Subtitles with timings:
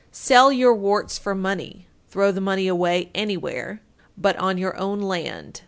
[0.11, 3.81] Sell your warts for money, throw the money away anywhere,
[4.17, 5.59] but on your own land.